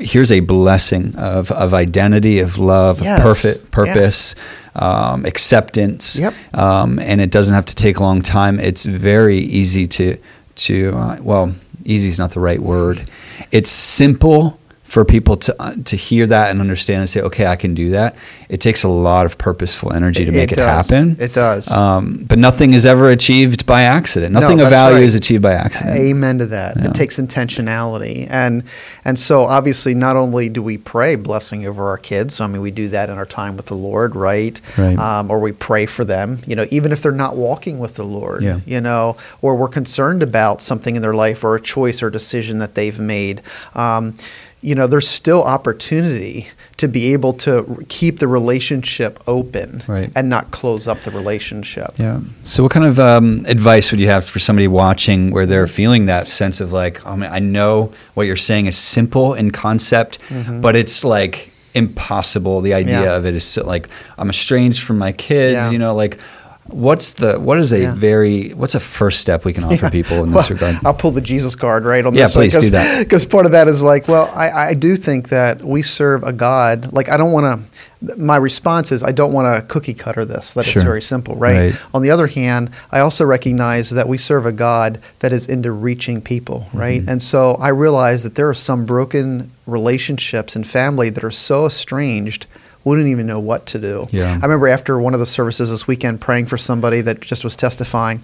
here's 0.00 0.30
a 0.32 0.40
blessing 0.40 1.14
of, 1.16 1.50
of 1.50 1.74
identity, 1.74 2.38
of 2.40 2.58
love, 2.58 3.02
Yes. 3.02 3.18
of 3.18 3.22
perfect 3.24 3.70
purpose, 3.70 4.34
um, 4.76 5.24
acceptance, 5.26 6.18
Yep. 6.18 6.34
um, 6.54 6.98
and 7.00 7.20
it 7.20 7.30
doesn't 7.30 7.54
have 7.54 7.66
to 7.66 7.74
take 7.74 7.98
a 7.98 8.02
long 8.02 8.22
time. 8.22 8.60
It's 8.60 8.86
very 8.86 9.38
easy 9.38 9.86
to 9.88 10.16
to 10.56 10.92
uh, 10.96 11.16
well, 11.22 11.52
easy 11.84 12.08
is 12.08 12.18
not 12.18 12.30
the 12.30 12.40
right 12.40 12.60
word. 12.62 13.02
It's 13.50 13.70
simple 13.70 14.57
for 14.88 15.04
people 15.04 15.36
to 15.36 15.54
uh, 15.62 15.74
to 15.84 15.96
hear 15.96 16.26
that 16.26 16.50
and 16.50 16.62
understand 16.62 17.00
and 17.00 17.08
say, 17.10 17.20
okay, 17.20 17.46
I 17.46 17.56
can 17.56 17.74
do 17.74 17.90
that. 17.90 18.16
It 18.48 18.62
takes 18.62 18.84
a 18.84 18.88
lot 18.88 19.26
of 19.26 19.36
purposeful 19.36 19.92
energy 19.92 20.24
to 20.24 20.30
It- 20.30 20.34
make 20.34 20.50
it 20.50 20.58
it, 20.58 20.62
happen. 20.62 21.14
It 21.20 21.34
does. 21.34 21.70
Um, 21.70 22.24
but 22.26 22.38
nothing 22.38 22.72
is 22.72 22.86
ever 22.86 23.10
achieved 23.10 23.66
by 23.66 23.82
accident. 23.82 24.32
No, 24.32 24.40
Nothing 24.40 24.60
of 24.62 24.70
value 24.70 24.96
right. 24.96 25.04
is 25.04 25.14
achieved 25.14 25.42
by 25.42 25.52
accident. 25.52 25.98
Amen 25.98 26.38
to 26.38 26.46
that. 26.46 26.78
Yeah. 26.78 26.86
It 26.86 26.94
takes 26.94 27.18
intentionality, 27.18 28.26
and 28.30 28.62
and 29.04 29.18
so 29.18 29.42
obviously, 29.42 29.94
not 29.94 30.16
only 30.16 30.48
do 30.48 30.62
we 30.62 30.78
pray 30.78 31.16
blessing 31.16 31.66
over 31.66 31.88
our 31.90 31.98
kids. 31.98 32.40
I 32.40 32.46
mean, 32.46 32.62
we 32.62 32.70
do 32.70 32.88
that 32.88 33.10
in 33.10 33.18
our 33.18 33.26
time 33.26 33.56
with 33.58 33.66
the 33.66 33.76
Lord, 33.76 34.16
right? 34.16 34.58
Right. 34.78 34.98
Um, 34.98 35.30
or 35.30 35.38
we 35.38 35.52
pray 35.52 35.84
for 35.84 36.06
them. 36.06 36.38
You 36.46 36.56
know, 36.56 36.64
even 36.70 36.92
if 36.92 37.02
they're 37.02 37.12
not 37.12 37.36
walking 37.36 37.78
with 37.78 37.96
the 37.96 38.04
Lord. 38.04 38.42
Yeah. 38.42 38.60
You 38.64 38.80
know, 38.80 39.18
or 39.42 39.54
we're 39.54 39.68
concerned 39.68 40.22
about 40.22 40.62
something 40.62 40.96
in 40.96 41.02
their 41.02 41.14
life 41.14 41.44
or 41.44 41.54
a 41.56 41.60
choice 41.60 42.02
or 42.02 42.08
decision 42.08 42.58
that 42.60 42.74
they've 42.74 42.98
made. 42.98 43.42
Um, 43.74 44.14
you 44.60 44.74
know, 44.74 44.86
there's 44.88 45.06
still 45.08 45.42
opportunity 45.44 46.48
to 46.78 46.88
be 46.88 47.12
able 47.12 47.32
to 47.32 47.84
keep 47.88 48.18
the 48.18 48.26
relationship 48.26 49.20
open 49.26 49.82
Right. 49.86 50.10
and 50.16 50.28
not 50.28 50.50
close 50.50 50.88
up 50.88 51.00
the 51.00 51.10
relationship. 51.12 51.90
Yeah. 51.96 52.20
So, 52.42 52.62
what 52.64 52.72
kind 52.72 52.86
of 52.86 52.98
um, 52.98 53.44
advice 53.46 53.90
would 53.92 54.00
you 54.00 54.08
have 54.08 54.24
for 54.24 54.38
somebody 54.40 54.66
watching 54.68 55.30
where 55.30 55.46
they're 55.46 55.66
feeling 55.68 56.06
that 56.06 56.26
sense 56.26 56.60
of 56.60 56.72
like, 56.72 57.04
oh 57.06 57.16
man, 57.16 57.32
I 57.32 57.38
know 57.38 57.92
what 58.14 58.26
you're 58.26 58.36
saying 58.36 58.66
is 58.66 58.76
simple 58.76 59.34
in 59.34 59.50
concept, 59.52 60.18
but 60.60 60.74
it's 60.76 61.04
like 61.04 61.52
impossible. 61.74 62.60
The 62.60 62.74
idea 62.74 62.94
Mm-hmm. 62.96 63.04
Yeah. 63.04 63.16
of 63.16 63.26
it 63.26 63.34
is 63.34 63.44
so, 63.44 63.64
like 63.66 63.88
I'm 64.18 64.28
estranged 64.30 64.82
from 64.82 64.98
my 64.98 65.12
kids. 65.12 65.54
Yeah. 65.66 65.70
You 65.70 65.78
know, 65.78 65.94
like 65.94 66.18
what's 66.68 67.14
the 67.14 67.38
what 67.40 67.58
is 67.58 67.72
a 67.72 67.80
Yeah. 67.80 67.94
very 67.94 68.50
what's 68.50 68.74
a 68.74 68.80
first 68.80 69.20
step 69.20 69.44
we 69.44 69.52
can 69.52 69.64
offer 69.64 69.86
Yeah. 69.86 69.90
people 69.90 70.22
in 70.24 70.30
Well, 70.32 70.42
this 70.42 70.50
regard? 70.50 70.76
I'll 70.84 70.94
pull 70.94 71.10
the 71.10 71.20
Jesus 71.20 71.54
card 71.54 71.84
right 71.84 72.04
on 72.04 72.14
Yeah, 72.14 72.24
this 72.24 72.34
please 72.34 72.56
do 72.56 72.70
that. 72.70 72.98
Because 73.00 73.24
part 73.24 73.46
of 73.46 73.52
that 73.52 73.68
is 73.68 73.82
like, 73.82 74.06
well, 74.08 74.30
I, 74.34 74.50
I 74.70 74.74
do 74.74 74.94
think 74.96 75.30
that 75.30 75.64
we 75.64 75.82
serve 75.82 76.22
a 76.24 76.32
God. 76.32 76.92
Like, 76.92 77.08
I 77.08 77.16
don't 77.16 77.32
want 77.32 77.46
to. 78.02 78.16
My 78.16 78.36
response 78.36 78.92
is, 78.92 79.02
I 79.02 79.10
don't 79.10 79.32
want 79.32 79.46
to 79.52 79.62
cookie 79.66 79.94
cutter 79.94 80.24
this. 80.24 80.54
That 80.54 80.64
Sure. 80.66 80.82
it's 80.82 80.86
very 80.86 81.02
simple, 81.02 81.34
right? 81.34 81.58
Right. 81.72 81.82
On 81.94 82.00
the 82.02 82.10
other 82.12 82.28
hand, 82.28 82.70
I 82.92 83.00
also 83.00 83.24
recognize 83.24 83.90
that 83.90 84.06
we 84.08 84.18
serve 84.18 84.46
a 84.46 84.52
God 84.52 85.00
that 85.18 85.32
is 85.32 85.46
into 85.48 85.72
reaching 85.72 86.20
people, 86.20 86.66
Mm-hmm. 86.68 86.78
right? 86.78 87.02
And 87.08 87.20
so 87.22 87.56
I 87.60 87.70
realize 87.70 88.22
that 88.22 88.34
there 88.36 88.48
are 88.48 88.54
some 88.54 88.84
broken 88.86 89.50
relationships 89.66 90.54
and 90.54 90.64
family 90.66 91.10
that 91.10 91.24
are 91.24 91.30
so 91.32 91.66
estranged. 91.66 92.46
Wouldn't 92.88 93.08
even 93.08 93.26
know 93.26 93.38
what 93.40 93.66
to 93.66 93.78
do. 93.78 94.06
Yeah. 94.10 94.32
I 94.40 94.44
remember 94.46 94.66
after 94.68 94.98
one 94.98 95.12
of 95.14 95.20
the 95.20 95.26
services 95.26 95.70
this 95.70 95.86
weekend 95.86 96.20
praying 96.20 96.46
for 96.46 96.56
somebody 96.56 97.00
that 97.02 97.20
just 97.20 97.44
was 97.44 97.54
testifying, 97.56 98.20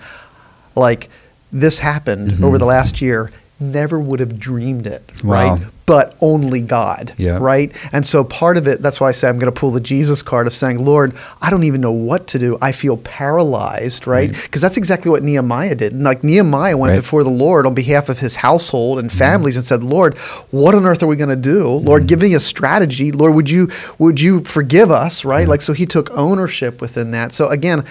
like 0.74 1.08
this 1.52 1.78
happened 1.78 2.30
Mm-hmm. 2.32 2.44
over 2.44 2.58
the 2.58 2.64
last 2.64 3.00
year. 3.02 3.30
Never 3.60 4.00
would 4.00 4.20
have 4.20 4.38
dreamed 4.38 4.86
it, 4.86 5.12
Wow. 5.22 5.54
right? 5.56 5.62
But 5.86 6.14
only 6.22 6.62
God, 6.62 7.12
Yeah. 7.18 7.36
right? 7.40 7.70
And 7.92 8.06
so 8.06 8.24
part 8.24 8.56
of 8.56 8.66
it, 8.66 8.80
that's 8.80 9.00
why 9.02 9.08
I 9.08 9.12
say 9.12 9.28
I'm 9.28 9.38
going 9.38 9.52
to 9.52 9.60
pull 9.60 9.70
the 9.70 9.80
Jesus 9.80 10.22
card 10.22 10.46
of 10.46 10.54
saying, 10.54 10.82
Lord, 10.82 11.12
I 11.42 11.50
don't 11.50 11.64
even 11.64 11.82
know 11.82 11.92
what 11.92 12.26
to 12.28 12.38
do. 12.38 12.56
I 12.62 12.72
feel 12.72 12.96
paralyzed, 12.96 14.06
right? 14.06 14.32
Because 14.32 14.62
that's 14.62 14.78
exactly 14.78 15.10
what 15.10 15.22
Nehemiah 15.22 15.74
did. 15.74 15.92
And 15.92 16.02
like 16.04 16.24
Nehemiah 16.24 16.76
went 16.78 16.92
Right. 16.92 16.96
before 17.00 17.22
the 17.22 17.30
Lord 17.30 17.66
on 17.66 17.74
behalf 17.74 18.08
of 18.08 18.18
his 18.20 18.36
household 18.36 18.98
and 18.98 19.12
families 19.12 19.56
and 19.56 19.64
said, 19.64 19.82
Lord, 19.84 20.16
what 20.50 20.74
on 20.74 20.86
earth 20.86 21.02
are 21.02 21.06
we 21.06 21.16
going 21.16 21.28
to 21.28 21.36
do? 21.36 21.66
Lord, 21.66 22.06
give 22.06 22.22
me 22.22 22.32
a 22.34 22.40
strategy. 22.40 23.12
Lord, 23.12 23.34
would 23.34 23.50
you 23.50 23.68
would 23.98 24.20
you 24.20 24.40
forgive 24.44 24.90
us, 24.90 25.24
right? 25.24 25.46
Like 25.46 25.60
so 25.62 25.72
he 25.74 25.84
took 25.86 26.10
ownership 26.12 26.80
within 26.80 27.10
that. 27.10 27.32
So 27.32 27.48
again, 27.48 27.84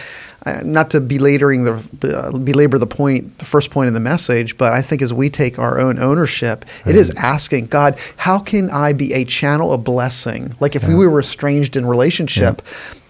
uh, 0.46 0.62
not 0.66 0.90
to 0.92 1.00
belaboring 1.00 1.64
the 1.64 1.74
uh, 2.04 2.38
belabor 2.38 2.78
the 2.78 2.88
point, 2.88 3.38
the 3.40 3.46
first 3.46 3.70
point 3.72 3.88
in 3.88 3.94
the 3.94 4.00
message, 4.14 4.58
but 4.58 4.74
I 4.74 4.82
think 4.82 5.02
as 5.02 5.14
we 5.14 5.30
take 5.30 5.58
our 5.60 5.80
own 5.80 6.00
ownership, 6.00 6.66
it 6.86 6.96
is 6.98 7.12
asking 7.16 7.68
God, 7.68 7.83
how 8.18 8.40
can 8.40 8.70
I 8.70 8.94
be 8.94 9.14
a 9.14 9.26
channel 9.26 9.72
of 9.74 9.84
blessing? 9.84 10.56
Like 10.60 10.76
if 10.76 10.88
we 10.88 11.08
were 11.08 11.20
estranged 11.20 11.76
in 11.76 11.86
relationship, 11.86 12.62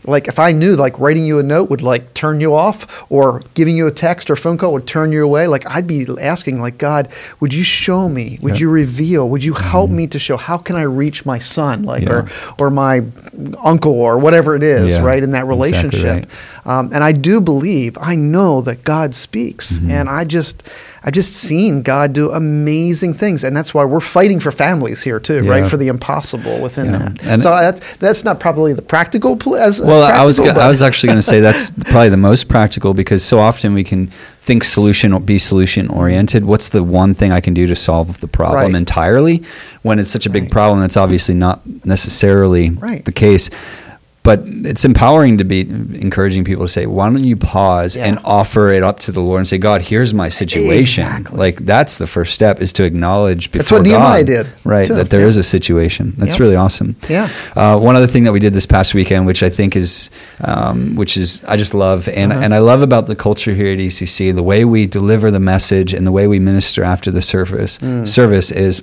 like 0.05 0.27
if 0.27 0.39
I 0.39 0.51
knew 0.51 0.75
like 0.75 0.99
writing 0.99 1.25
you 1.25 1.39
a 1.39 1.43
note 1.43 1.69
would 1.69 1.81
like 1.81 2.13
turn 2.13 2.39
you 2.41 2.55
off 2.55 3.05
or 3.11 3.41
giving 3.53 3.75
you 3.77 3.87
a 3.87 3.91
text 3.91 4.29
or 4.29 4.35
phone 4.35 4.57
call 4.57 4.73
would 4.73 4.87
turn 4.87 5.11
you 5.11 5.23
away, 5.23 5.47
like 5.47 5.65
I'd 5.69 5.87
be 5.87 6.05
asking 6.21 6.59
like 6.59 6.77
God, 6.77 7.07
would 7.39 7.53
you 7.53 7.63
show 7.63 8.09
me? 8.09 8.37
Would 8.41 8.59
you 8.59 8.69
reveal? 8.69 9.29
Would 9.29 9.43
you 9.43 9.53
help 9.53 9.89
me 9.89 10.07
to 10.07 10.19
show 10.19 10.37
how 10.37 10.57
can 10.57 10.75
I 10.75 10.83
reach 10.83 11.25
my 11.25 11.39
son 11.39 11.83
like 11.83 12.09
or 12.09 12.27
or 12.59 12.69
my 12.69 13.01
uncle 13.63 13.93
or 13.93 14.17
whatever 14.17 14.55
it 14.55 14.63
is, 14.63 14.95
Yeah, 14.95 15.03
right? 15.03 15.21
In 15.23 15.31
that 15.31 15.43
exactly 15.45 15.57
relationship. 15.57 16.29
Um, 16.65 16.91
and 16.93 17.03
I 17.03 17.11
do 17.11 17.41
believe, 17.41 17.97
I 17.99 18.15
know 18.15 18.61
that 18.61 18.83
God 18.83 19.15
speaks, 19.15 19.73
Mm-hmm. 19.73 19.91
and 19.91 20.09
I 20.09 20.23
just, 20.23 20.63
I 21.03 21.11
just 21.11 21.33
seen 21.33 21.81
God 21.81 22.13
do 22.13 22.31
amazing 22.31 23.13
things, 23.13 23.43
and 23.43 23.55
that's 23.55 23.73
why 23.73 23.83
we're 23.85 23.99
fighting 23.99 24.39
for 24.39 24.51
families 24.51 25.01
here 25.03 25.19
too, 25.19 25.47
right? 25.49 25.67
For 25.67 25.77
the 25.77 25.87
impossible 25.87 26.61
within 26.61 26.85
Yeah. 26.87 26.97
that. 26.99 27.25
And- 27.25 27.43
so 27.43 27.49
that's 27.51 27.97
that's 27.97 28.23
not 28.23 28.39
probably 28.39 28.73
the 28.73 28.81
practical. 28.81 29.35
Pl- 29.35 29.55
as, 29.57 29.79
as 29.79 29.85
Well, 29.93 30.03
I 30.11 30.23
was 30.25 30.39
go- 30.39 30.49
I 30.49 30.67
was 30.67 30.81
actually 30.81 31.07
going 31.09 31.19
to 31.19 31.21
say 31.23 31.39
that's 31.39 31.69
probably 31.85 32.09
the 32.09 32.17
most 32.17 32.49
practical 32.49 32.93
because 32.95 33.23
so 33.23 33.37
often 33.39 33.73
we 33.75 33.83
can 33.83 34.07
think 34.07 34.63
solution 34.63 35.13
or 35.13 35.19
be 35.19 35.37
solution 35.37 35.87
oriented. 35.89 36.45
What's 36.45 36.69
the 36.69 36.83
one 36.83 37.13
thing 37.13 37.31
I 37.31 37.39
can 37.39 37.53
do 37.53 37.67
to 37.67 37.75
solve 37.75 38.19
the 38.19 38.27
problem 38.27 38.71
Right. 38.73 38.75
entirely? 38.75 39.43
When 39.83 39.99
it's 39.99 40.09
such 40.09 40.25
a 40.25 40.29
big 40.31 40.43
Right. 40.43 40.51
problem, 40.51 40.79
that's 40.79 40.97
obviously 40.97 41.35
not 41.35 41.61
necessarily 41.85 42.71
Right. 42.71 43.05
the 43.05 43.11
case. 43.11 43.49
But 44.23 44.41
it's 44.45 44.85
empowering 44.85 45.37
to 45.39 45.43
be 45.43 45.61
encouraging 45.61 46.45
people 46.45 46.63
to 46.65 46.71
say, 46.71 46.85
"Why 46.85 47.09
don't 47.09 47.25
you 47.25 47.35
pause 47.35 47.97
Yeah. 47.97 48.05
and 48.05 48.19
offer 48.23 48.71
it 48.71 48.81
up 48.81 48.99
to 48.99 49.11
the 49.11 49.19
Lord 49.19 49.39
and 49.39 49.47
say, 49.47 49.57
God, 49.57 49.81
here's 49.81 50.13
my 50.13 50.29
situation." 50.29 51.03
Exactly. 51.03 51.37
Like 51.37 51.65
that's 51.65 51.97
the 51.97 52.07
first 52.07 52.33
step 52.33 52.61
is 52.61 52.71
to 52.73 52.85
acknowledge 52.85 53.51
before 53.51 53.59
That's 53.63 53.71
what 53.73 53.81
Nehemiah 53.83 54.19
God, 54.23 54.27
did, 54.27 54.47
right? 54.63 54.87
too. 54.87 54.95
That 54.95 55.09
there 55.09 55.27
is 55.27 55.35
Yeah. 55.35 55.41
a 55.41 55.43
situation. 55.43 56.13
That's 56.17 56.35
Yep. 56.35 56.39
really 56.39 56.55
awesome. 56.55 56.95
Yeah. 57.09 57.27
Uh, 57.53 57.77
one 57.77 57.97
other 57.97 58.07
thing 58.07 58.23
that 58.23 58.31
we 58.31 58.39
did 58.39 58.53
this 58.53 58.65
past 58.65 58.93
weekend, 58.95 59.25
which 59.25 59.43
I 59.43 59.49
think 59.49 59.75
is, 59.75 60.09
um, 60.41 60.95
which 60.95 61.17
is 61.17 61.41
I 61.45 61.57
just 61.57 61.73
love, 61.73 62.07
and 62.07 62.31
Uh-huh. 62.31 62.41
and 62.43 62.53
I 62.55 62.59
love 62.59 62.81
about 62.81 63.07
the 63.07 63.15
culture 63.15 63.53
here 63.53 63.73
at 63.73 63.79
ECC, 63.81 64.31
the 64.31 64.41
way 64.43 64.63
we 64.63 64.85
deliver 64.85 65.31
the 65.31 65.39
message 65.41 65.93
and 65.93 66.07
the 66.07 66.13
way 66.13 66.27
we 66.27 66.39
minister 66.39 66.81
after 66.81 67.11
the 67.11 67.21
service 67.21 67.77
Mm. 67.83 68.07
service 68.07 68.51
is. 68.51 68.81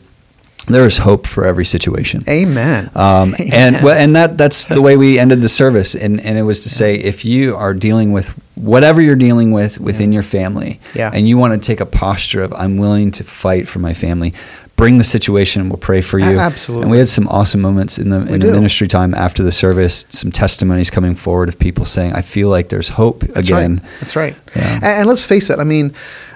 There 0.67 0.85
is 0.87 0.99
hope 0.99 1.27
for 1.27 1.45
every 1.45 1.65
situation. 1.65 2.23
Amen. 2.29 2.91
Um, 2.95 3.35
and 3.53 3.83
well, 3.83 3.99
and 3.99 4.15
that 4.15 4.39
that's 4.39 4.67
the 4.67 4.81
way 4.83 4.97
we 4.97 5.19
ended 5.19 5.41
the 5.43 5.49
service, 5.49 5.95
and 5.95 6.21
and 6.25 6.39
it 6.39 6.43
was 6.43 6.61
to 6.61 6.69
say 6.69 6.95
if 6.97 7.25
you 7.25 7.57
are 7.57 7.75
dealing 7.75 8.13
with 8.13 8.35
whatever 8.57 9.01
you're 9.01 9.17
dealing 9.17 9.53
with 9.53 9.81
within 9.81 10.13
your 10.13 10.23
family, 10.23 10.79
Yeah. 10.95 11.11
and 11.15 11.27
you 11.27 11.39
want 11.39 11.61
to 11.61 11.67
take 11.67 11.81
a 11.81 11.87
posture 11.87 12.43
of 12.43 12.53
I'm 12.53 12.77
willing 12.77 13.11
to 13.13 13.25
fight 13.25 13.67
for 13.67 13.79
my 13.79 13.95
family, 13.95 14.35
bring 14.77 14.99
the 14.99 15.05
situation, 15.05 15.71
we'll 15.71 15.79
pray 15.79 16.03
for 16.03 16.19
you. 16.19 16.39
Absolutely. 16.39 16.83
And 16.83 16.91
we 16.91 16.99
had 16.99 17.09
some 17.09 17.27
awesome 17.29 17.63
moments 17.63 17.99
in 17.99 18.11
the 18.11 18.21
We 18.21 18.35
in 18.35 18.41
do. 18.41 18.47
the 18.49 18.53
ministry 18.53 18.87
time 18.87 19.15
after 19.15 19.43
the 19.43 19.51
service, 19.53 20.05
some 20.11 20.31
testimonies 20.31 20.91
coming 20.91 21.15
forward 21.15 21.49
of 21.49 21.59
people 21.59 21.87
saying 21.87 22.13
I 22.13 22.21
feel 22.21 22.49
like 22.51 22.69
there's 22.69 22.91
hope 22.91 23.21
That's 23.21 23.49
again. 23.49 23.77
Right. 23.77 23.83
That's 24.01 24.17
right. 24.17 24.37
Yeah. 24.55 24.75
And, 24.75 24.85
and 24.85 25.07
let's 25.09 25.25
face 25.25 25.49
it. 25.49 25.59
I 25.59 25.65
mean, 25.65 25.91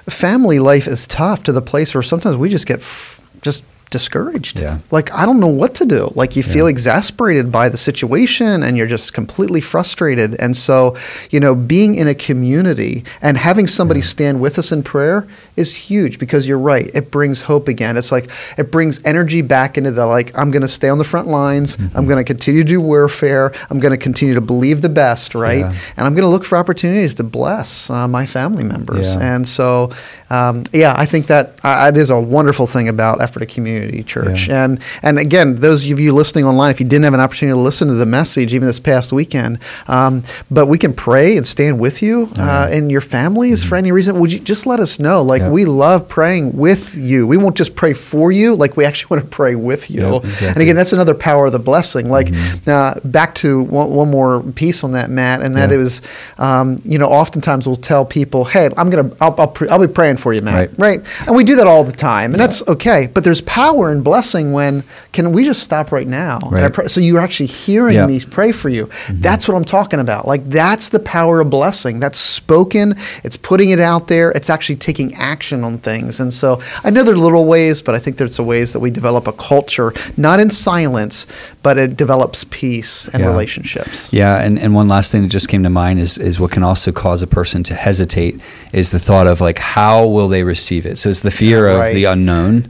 family 0.09 0.59
life 0.61 0.87
is 0.87 1.07
tough 1.07 1.43
to 1.45 1.53
the 1.53 1.63
place 1.63 1.95
where 1.95 2.03
sometimes 2.03 2.37
we 2.39 2.49
just 2.49 2.67
get 2.67 2.79
f- 2.79 3.21
just 3.43 3.65
discouraged. 3.95 4.59
Yeah. 4.59 4.81
Like 4.91 5.15
I 5.15 5.25
don't 5.25 5.39
know 5.39 5.55
what 5.63 5.77
to 5.77 5.85
do. 5.87 6.11
Like 6.17 6.35
you 6.35 6.43
feel 6.43 6.67
exasperated 6.67 7.53
by 7.53 7.69
the 7.69 7.77
situation 7.77 8.65
and 8.65 8.77
you're 8.77 8.89
just 8.89 9.13
completely 9.15 9.61
frustrated. 9.61 10.35
And 10.41 10.57
so, 10.57 10.97
you 11.31 11.39
know, 11.39 11.55
being 11.55 11.95
in 11.95 12.09
a 12.09 12.15
community 12.15 13.05
and 13.23 13.39
having 13.39 13.69
somebody 13.69 14.01
stand 14.01 14.41
with 14.41 14.59
us 14.59 14.73
in 14.73 14.83
prayer 14.83 15.29
is 15.55 15.77
huge 15.77 16.19
because 16.19 16.49
you're 16.49 16.59
right. 16.59 16.91
It 16.93 17.13
brings 17.13 17.43
hope 17.43 17.69
again. 17.69 17.97
It's 17.97 18.11
like 18.11 18.29
it 18.59 18.73
brings 18.73 19.01
energy 19.05 19.43
back 19.43 19.79
into 19.79 19.93
the 19.93 20.07
like 20.07 20.37
I'm 20.37 20.51
going 20.51 20.63
to 20.63 20.75
stay 20.81 20.89
on 20.89 20.99
the 20.99 21.05
front 21.05 21.29
lines. 21.29 21.77
Mm-hmm. 21.77 21.97
I'm 21.97 22.07
going 22.07 22.19
to 22.19 22.25
continue 22.25 22.65
to 22.65 22.69
do 22.69 22.81
warfare. 22.81 23.53
I'm 23.71 23.79
going 23.79 23.93
to 23.93 24.03
continue 24.09 24.35
to 24.35 24.41
believe 24.41 24.83
the 24.83 24.89
best, 24.89 25.37
right? 25.37 25.61
Yeah. 25.61 25.75
And 25.97 26.05
I'm 26.05 26.15
going 26.15 26.27
to 26.27 26.35
look 26.35 26.45
for 26.45 26.59
opportunities 26.59 27.15
to 27.15 27.23
bless 27.23 27.89
uh, 27.91 28.09
my 28.09 28.27
family 28.27 28.65
members. 28.65 29.15
Yeah. 29.15 29.37
And 29.37 29.47
so, 29.47 29.93
um, 30.31 30.65
yeah, 30.73 30.95
I 30.97 31.07
think 31.07 31.29
that 31.29 31.61
uh, 31.63 31.93
it 31.95 31.97
is 31.97 32.11
a 32.11 32.21
wonderful 32.21 32.67
thing 32.67 32.89
about 32.89 33.23
effort 33.23 33.35
Ephrata 33.35 33.53
Community 33.53 33.84
Church. 34.03 34.49
Yeah. 34.49 34.65
And 34.65 34.81
and 35.03 35.19
again, 35.19 35.57
those 35.57 35.85
of 35.91 35.99
you 36.01 36.13
listening 36.13 36.45
online, 36.45 36.71
if 36.71 36.81
you 36.81 36.87
didn't 36.87 37.05
have 37.05 37.15
an 37.15 37.21
opportunity 37.21 37.55
to 37.57 37.61
listen 37.61 37.89
to 37.89 37.95
the 37.95 38.07
message 38.07 38.55
even 38.55 38.67
this 38.67 38.81
past 38.81 39.13
weekend, 39.13 39.59
um, 39.89 40.23
but 40.51 40.67
we 40.67 40.79
can 40.79 40.93
pray 40.93 41.37
and 41.37 41.47
stand 41.47 41.79
with 41.81 42.03
you 42.03 42.29
uh, 42.39 42.69
and 42.71 42.91
your 42.91 43.01
families 43.01 43.65
for 43.65 43.77
any 43.77 43.93
reason. 43.93 44.19
Would 44.21 44.33
you 44.33 44.41
just 44.41 44.67
let 44.67 44.81
us 44.81 44.99
know? 44.99 45.23
Like 45.23 45.43
Yeah. 45.43 45.51
we 45.51 45.65
love 45.65 46.09
praying 46.09 46.57
with 46.57 46.95
you. 46.97 47.27
We 47.27 47.37
won't 47.37 47.57
just 47.57 47.75
pray 47.77 47.93
for 47.93 48.31
you. 48.33 48.55
Like 48.55 48.77
we 48.77 48.85
actually 48.85 49.17
want 49.17 49.31
to 49.31 49.37
pray 49.37 49.55
with 49.55 49.91
you. 49.91 50.03
Yeah, 50.03 50.49
And 50.53 50.59
again, 50.59 50.77
that's 50.77 50.93
another 50.93 51.15
power 51.15 51.47
of 51.47 51.53
the 51.53 51.59
blessing. 51.59 52.09
Like 52.09 52.29
uh, 52.67 52.95
back 53.05 53.35
to 53.37 53.63
one, 53.63 53.91
one 53.91 54.11
more 54.11 54.43
piece 54.43 54.85
on 54.85 54.93
that, 54.93 55.11
Matt, 55.11 55.43
and 55.43 55.57
that 55.57 55.71
Yeah. 55.71 55.77
was, 55.79 56.03
um, 56.39 56.79
you 56.85 56.99
know, 56.99 57.07
oftentimes 57.09 57.67
we'll 57.67 57.77
tell 57.77 58.05
people, 58.05 58.45
"Hey, 58.45 58.69
I'm 58.77 58.91
gonna, 58.91 59.11
I'll, 59.21 59.35
I'll, 59.39 59.49
pre- 59.49 59.69
I'll 59.69 59.79
be 59.79 59.93
praying 59.93 60.19
for 60.19 60.33
you, 60.33 60.43
Matt." 60.43 60.55
Right. 60.55 60.71
Right. 60.99 61.27
And 61.27 61.35
we 61.37 61.43
do 61.45 61.57
that 61.57 61.67
all 61.67 61.83
the 61.85 61.93
time, 61.93 62.33
and 62.35 62.41
that's 62.41 62.67
okay. 62.69 63.09
But 63.13 63.25
there's 63.25 63.41
power 63.41 63.74
in 63.83 64.03
blessing 64.03 64.53
when 64.53 64.83
can 65.13 65.33
we 65.33 65.45
just 65.45 65.63
stop 65.63 65.91
right 65.93 66.07
now? 66.07 66.39
And 66.43 66.53
Right. 66.53 66.73
pray- 66.73 66.89
so 66.89 67.01
you're 67.01 67.21
actually 67.21 67.47
hearing. 67.47 67.97
Mm-hmm. 67.97 68.13
me 68.13 68.21
pray 68.31 68.53
for 68.53 68.69
you. 68.69 68.89
That's 69.11 69.47
what 69.49 69.57
I'm 69.57 69.65
talking 69.65 70.01
about. 70.01 70.27
Like 70.29 70.45
that's 70.45 70.89
the 70.91 70.99
power 71.01 71.41
of 71.41 71.51
blessing. 71.51 72.01
That's 72.01 72.19
spoken. 72.19 72.95
It's 73.25 73.37
putting 73.37 73.71
it 73.71 73.81
out 73.81 74.09
there. 74.09 74.31
It's 74.33 74.51
actually 74.51 74.77
taking 74.77 75.15
action 75.15 75.65
on 75.65 75.79
things. 75.79 76.21
And 76.21 76.33
so 76.33 76.61
I 76.85 76.91
know 76.91 77.03
there 77.03 77.15
are 77.15 77.19
little 77.19 77.47
ways, 77.47 77.83
but 77.83 77.95
I 77.95 77.99
think 77.99 78.17
there's 78.17 78.37
the 78.37 78.45
ways 78.45 78.73
that 78.73 78.81
we 78.81 78.91
develop 78.91 79.27
a 79.27 79.33
culture, 79.33 79.93
not 80.17 80.41
in 80.41 80.51
silence, 80.51 81.27
but 81.63 81.79
it 81.79 81.97
develops 81.97 82.45
peace 82.51 83.09
and 83.13 83.23
Yeah. 83.23 83.29
relationships. 83.29 84.13
Yeah, 84.13 84.37
and, 84.45 84.59
and 84.59 84.75
one 84.75 84.89
last 84.89 85.11
thing 85.13 85.23
that 85.23 85.29
just 85.29 85.49
came 85.49 85.63
to 85.65 85.71
mind 85.71 85.99
is 86.01 86.19
is 86.19 86.39
what 86.41 86.51
can 86.51 86.63
also 86.63 86.93
cause 86.93 87.23
a 87.23 87.27
person 87.27 87.63
to 87.65 87.75
hesitate 87.75 88.41
is 88.73 88.91
the 88.91 88.99
thought 88.99 89.27
of 89.27 89.41
like 89.41 89.59
how 89.59 90.07
will 90.07 90.29
they 90.29 90.43
receive 90.45 90.85
it. 90.87 90.99
So 90.99 91.09
it's 91.11 91.21
the 91.21 91.31
fear 91.31 91.67
of 91.69 91.79
right. 91.81 91.95
the 91.95 92.05
unknown, 92.05 92.69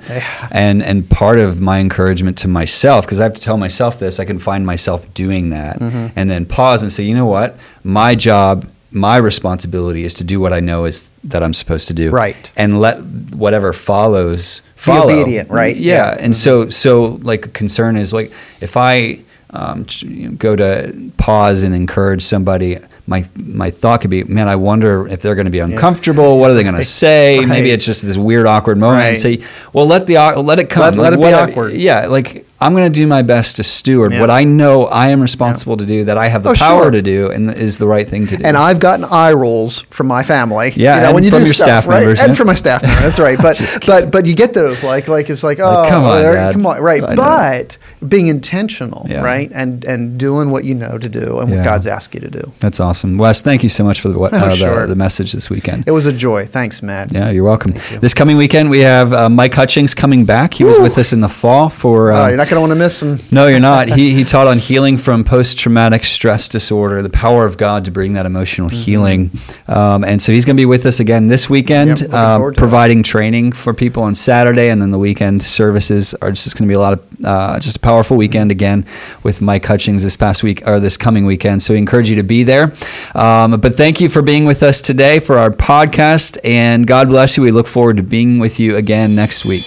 and 0.50 0.82
and 0.84 1.08
part 1.10 1.38
of 1.38 1.60
my 1.60 1.78
encouragement 1.80 2.38
to 2.38 2.48
myself 2.48 3.04
because 3.04 3.20
I 3.20 3.24
have 3.24 3.34
to 3.34 3.40
tell 3.40 3.56
myself 3.56 3.98
this, 3.98 4.20
I 4.20 4.24
can 4.24 4.38
find 4.38 4.64
myself 4.66 5.12
doing 5.14 5.50
that, 5.50 5.78
Mm-hmm. 5.80 6.06
and 6.16 6.30
then 6.30 6.46
pause 6.46 6.82
and 6.82 6.92
say, 6.92 7.02
you 7.04 7.14
know 7.14 7.26
what, 7.26 7.56
my 7.82 8.14
job. 8.14 8.70
My 8.96 9.16
responsibility 9.16 10.04
is 10.04 10.14
to 10.14 10.24
do 10.24 10.38
what 10.38 10.52
I 10.52 10.60
know 10.60 10.84
is 10.84 11.10
that 11.24 11.42
I'm 11.42 11.52
supposed 11.52 11.88
to 11.88 11.94
do, 11.94 12.12
Right. 12.12 12.52
And 12.56 12.80
let 12.80 13.00
whatever 13.34 13.72
follows 13.72 14.60
Be 14.60 14.66
follow. 14.82 15.12
obedient, 15.20 15.50
right? 15.50 15.74
Yeah, 15.76 15.94
Yeah. 16.14 16.24
and 16.24 16.36
so 16.36 16.68
so 16.70 17.18
like 17.22 17.46
a 17.46 17.48
concern 17.48 17.96
is 17.96 18.12
like 18.12 18.30
if 18.60 18.76
I 18.76 19.18
um, 19.54 19.86
you 20.00 20.28
know, 20.28 20.36
go 20.36 20.56
to 20.56 21.10
pause 21.16 21.62
and 21.62 21.74
encourage 21.74 22.22
somebody, 22.22 22.76
my 23.06 23.24
my 23.36 23.70
thought 23.70 24.00
could 24.00 24.10
be, 24.10 24.24
man, 24.24 24.48
I 24.48 24.56
wonder 24.56 25.06
if 25.06 25.22
they're 25.22 25.36
going 25.36 25.46
to 25.46 25.50
be 25.52 25.60
uncomfortable. 25.60 26.38
What 26.40 26.50
are 26.50 26.54
they 26.54 26.64
going 26.64 26.74
to 26.74 26.82
say? 26.84 27.38
Right. 27.38 27.48
Maybe 27.48 27.70
it's 27.70 27.86
just 27.86 28.02
this 28.02 28.16
weird 28.16 28.46
awkward 28.46 28.78
moment. 28.78 29.06
And 29.06 29.16
say, 29.16 29.44
well, 29.72 29.86
let 29.86 30.06
the 30.08 30.16
let 30.42 30.58
it 30.58 30.68
come. 30.70 30.82
Let- 30.82 30.96
let 30.96 31.12
it 31.12 31.20
be 31.20 31.32
awkward. 31.32 31.72
Yeah, 31.74 32.06
like 32.06 32.44
I'm 32.60 32.72
going 32.72 32.90
to 32.90 32.98
do 33.00 33.06
my 33.06 33.22
best 33.22 33.56
to 33.56 33.64
steward 33.64 34.12
Yeah. 34.12 34.20
what 34.20 34.30
I 34.30 34.44
know 34.44 34.86
I 34.86 35.08
am 35.08 35.20
responsible 35.20 35.76
to 35.76 35.84
do, 35.84 36.04
that 36.04 36.16
I 36.16 36.28
have 36.28 36.42
the 36.44 36.50
Oh, 36.50 36.54
power 36.54 36.84
sure. 36.84 36.90
to 36.92 37.02
do, 37.02 37.30
and 37.30 37.50
is 37.50 37.78
the 37.78 37.86
right 37.86 38.06
thing 38.08 38.26
to 38.28 38.36
do. 38.36 38.42
And 38.44 38.56
I've 38.56 38.78
gotten 38.80 39.04
eye 39.04 39.32
rolls 39.32 39.82
from 39.90 40.06
my 40.06 40.22
family. 40.22 40.72
Yeah, 40.76 41.08
and 41.10 41.28
from 41.28 41.40
do 41.40 41.44
your 41.44 41.52
staff 41.54 41.86
members, 41.88 42.20
and 42.20 42.28
yeah. 42.30 42.34
from 42.34 42.46
my 42.46 42.54
staff 42.54 42.82
members. 42.82 43.02
That's 43.02 43.18
right. 43.18 43.38
But 43.44 43.78
but 43.86 44.10
but 44.10 44.24
you 44.26 44.34
get 44.34 44.54
those 44.54 44.82
like 44.82 45.08
like 45.08 45.28
it's 45.30 45.42
like 45.42 45.58
oh 45.60 45.84
come 45.88 46.04
on, 46.04 46.22
there- 46.22 46.52
come 46.52 46.64
on 46.66 46.80
right. 46.80 47.02
But 47.02 47.76
being 48.08 48.28
intentional, 48.28 49.06
Yeah. 49.08 49.20
right, 49.22 49.50
and 49.54 49.84
and 49.84 50.16
doing 50.18 50.50
what 50.50 50.64
you 50.64 50.74
know 50.74 50.96
to 50.96 51.08
do 51.08 51.40
and 51.40 51.48
Yeah. 51.50 51.56
what 51.56 51.64
God's 51.64 51.86
asked 51.86 52.14
you 52.14 52.20
to 52.20 52.30
do. 52.30 52.52
That's 52.60 52.80
awesome, 52.80 53.18
Wes. 53.18 53.42
Thank 53.42 53.62
you 53.62 53.68
so 53.68 53.84
much 53.84 54.00
for 54.00 54.08
the 54.08 54.18
what, 54.18 54.32
Oh, 54.32 54.36
uh, 54.38 54.54
sure. 54.54 54.80
the, 54.82 54.88
the 54.88 54.96
message 54.96 55.32
this 55.32 55.50
weekend. 55.50 55.84
It 55.86 55.90
was 55.90 56.06
a 56.06 56.12
joy. 56.12 56.46
Thanks, 56.46 56.82
Matt. 56.82 57.12
Yeah, 57.12 57.30
you're 57.30 57.44
welcome. 57.44 57.72
you. 57.92 57.98
This 57.98 58.14
coming 58.14 58.36
weekend, 58.36 58.70
we 58.70 58.80
have 58.80 59.12
uh, 59.12 59.28
Mike 59.28 59.52
Hutchings 59.54 59.94
coming 59.94 60.24
back. 60.24 60.54
He 60.54 60.64
was 60.64 60.78
with 60.78 60.96
us 60.98 61.12
in 61.12 61.20
the 61.20 61.28
fall 61.28 61.68
for. 61.68 62.12
Uh, 62.12 62.43
not 62.44 62.50
going 62.50 62.56
to 62.56 62.60
want 62.60 62.70
to 62.72 62.76
miss 62.76 63.02
him. 63.02 63.18
no, 63.32 63.46
you're 63.46 63.60
not. 63.60 63.88
He, 63.88 64.14
he 64.14 64.24
taught 64.34 64.46
on 64.46 64.58
healing 64.58 64.96
from 64.98 65.24
post 65.24 65.58
traumatic 65.58 66.04
stress 66.04 66.48
disorder, 66.48 67.02
the 67.02 67.10
power 67.10 67.44
of 67.46 67.56
God 67.56 67.84
to 67.86 67.90
bring 67.90 68.12
that 68.14 68.26
emotional 68.26 68.68
Mm-hmm. 68.68 68.76
healing. 68.76 69.30
Um, 69.68 70.04
and 70.04 70.20
so 70.22 70.32
he's 70.32 70.44
going 70.44 70.56
to 70.56 70.60
be 70.60 70.66
with 70.66 70.86
us 70.86 71.00
again 71.00 71.28
this 71.28 71.50
weekend, 71.50 71.88
Yep, 71.88 71.98
looking 72.00 72.14
um, 72.14 72.38
forward 72.38 72.54
to 72.54 72.58
it. 72.58 72.60
providing 72.60 73.02
training 73.02 73.52
for 73.52 73.74
people 73.74 74.02
on 74.02 74.14
Saturday. 74.14 74.68
And 74.70 74.80
then 74.80 74.90
the 74.90 74.98
weekend 74.98 75.42
services 75.42 76.14
are 76.22 76.30
just 76.30 76.56
going 76.56 76.66
to 76.66 76.70
be 76.70 76.74
a 76.74 76.78
lot 76.78 76.92
of, 76.94 77.04
uh, 77.24 77.58
just 77.60 77.76
a 77.76 77.80
powerful 77.80 78.16
weekend 78.16 78.50
again 78.50 78.84
with 79.22 79.40
Mike 79.42 79.64
Hutchings 79.64 80.02
this 80.02 80.16
past 80.16 80.42
week 80.42 80.66
or 80.66 80.80
this 80.80 80.96
coming 80.96 81.24
weekend. 81.26 81.62
So 81.62 81.74
we 81.74 81.78
encourage 81.78 82.10
you 82.10 82.16
to 82.16 82.22
be 82.22 82.42
there. 82.42 82.72
Um, 83.14 83.58
but 83.60 83.74
thank 83.74 84.00
you 84.00 84.08
for 84.08 84.22
being 84.22 84.44
with 84.44 84.62
us 84.62 84.82
today 84.82 85.18
for 85.20 85.38
our 85.38 85.50
podcast. 85.50 86.38
And 86.44 86.86
God 86.86 87.08
bless 87.08 87.36
you. 87.36 87.42
We 87.42 87.50
look 87.50 87.66
forward 87.66 87.96
to 87.96 88.02
being 88.02 88.38
with 88.38 88.60
you 88.60 88.76
again 88.76 89.14
next 89.14 89.44
week. 89.44 89.64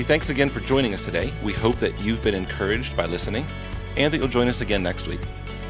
Hey, 0.00 0.06
thanks 0.06 0.30
again 0.30 0.48
for 0.48 0.60
joining 0.60 0.94
us 0.94 1.04
today. 1.04 1.30
We 1.42 1.52
hope 1.52 1.76
that 1.80 2.00
you've 2.00 2.22
been 2.22 2.34
encouraged 2.34 2.96
by 2.96 3.04
listening 3.04 3.44
and 3.98 4.10
that 4.10 4.16
you'll 4.16 4.28
join 4.28 4.48
us 4.48 4.62
again 4.62 4.82
next 4.82 5.06
week. 5.06 5.20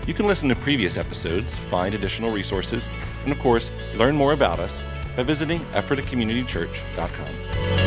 You 0.06 0.14
can 0.14 0.28
listen 0.28 0.48
to 0.50 0.54
previous 0.54 0.96
episodes, 0.96 1.58
find 1.58 1.96
additional 1.96 2.30
resources, 2.30 2.88
and 3.24 3.32
of 3.32 3.40
course, 3.40 3.72
learn 3.96 4.14
more 4.14 4.32
about 4.32 4.60
us 4.60 4.80
by 5.16 5.24
visiting 5.24 5.58
EphrataCommunityChurch.com. 5.72 7.79